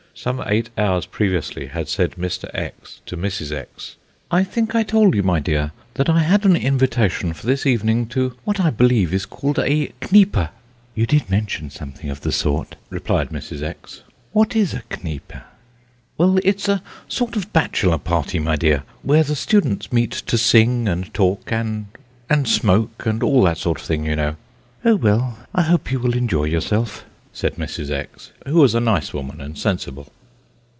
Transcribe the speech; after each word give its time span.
Some 0.13 0.43
eight 0.45 0.69
hours 0.77 1.05
previously 1.05 1.67
had 1.67 1.87
said 1.87 2.11
Mr. 2.11 2.49
X. 2.53 2.99
to 3.07 3.15
Mrs. 3.17 3.53
X.: 3.53 3.95
"I 4.29 4.43
think 4.43 4.75
I 4.75 4.83
told 4.83 5.15
you, 5.15 5.23
my 5.23 5.39
dear, 5.39 5.71
that 5.95 6.09
I 6.09 6.19
had 6.19 6.45
an 6.45 6.55
invitation 6.57 7.31
for 7.33 7.47
this 7.47 7.65
evening 7.65 8.05
to 8.07 8.35
what, 8.43 8.59
I 8.59 8.69
believe, 8.71 9.13
is 9.13 9.25
called 9.25 9.57
a 9.57 9.91
Kneipe?" 10.01 10.49
"You 10.93 11.07
did 11.07 11.29
mention 11.29 11.69
something 11.71 12.09
of 12.09 12.21
the 12.21 12.33
sort," 12.33 12.75
replied 12.89 13.29
Mrs. 13.29 13.63
X. 13.63 14.03
"What 14.33 14.55
is 14.55 14.73
a 14.73 14.83
Kneipe?" 14.91 15.41
"Well, 16.17 16.39
it's 16.43 16.67
a 16.67 16.83
sort 17.07 17.35
of 17.37 17.51
bachelor 17.53 17.97
party, 17.97 18.37
my 18.37 18.57
dear, 18.57 18.83
where 19.03 19.23
the 19.23 19.35
students 19.35 19.91
meet 19.93 20.11
to 20.11 20.37
sing 20.37 20.87
and 20.89 21.11
talk 21.13 21.51
and 21.53 21.87
and 22.29 22.47
smoke, 22.49 23.05
and 23.07 23.23
all 23.23 23.41
that 23.43 23.57
sort 23.57 23.79
of 23.79 23.87
thing, 23.87 24.05
you 24.05 24.17
know." 24.17 24.35
"Oh, 24.85 24.97
well, 24.97 25.39
I 25.55 25.61
hope 25.63 25.91
you 25.91 25.99
will 25.99 26.15
enjoy 26.17 26.43
yourself!" 26.43 27.05
said 27.33 27.55
Mrs. 27.55 27.89
X., 27.89 28.31
who 28.45 28.55
was 28.59 28.75
a 28.75 28.81
nice 28.81 29.13
woman 29.13 29.39
and 29.39 29.57
sensible. 29.57 30.11